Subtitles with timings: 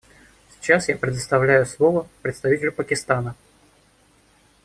[0.59, 3.35] Сейчас я предоставляю слово представителю Пакистана.